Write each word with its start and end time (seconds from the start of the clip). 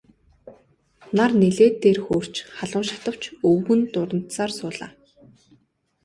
Нар 1.17 1.31
нэлээд 1.41 1.75
дээр 1.83 1.99
хөөрч 2.05 2.35
халуун 2.55 2.85
шатавч 2.89 3.23
өвгөн 3.49 3.81
дурандсаар 3.93 4.51
суулаа. 4.59 4.91